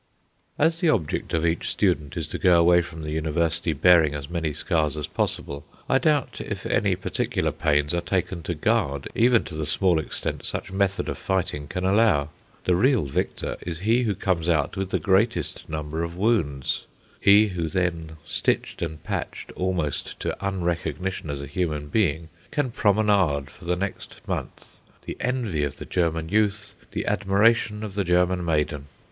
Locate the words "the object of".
0.79-1.45